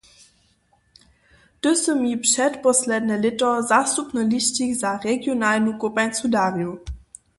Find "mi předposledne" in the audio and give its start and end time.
2.01-3.15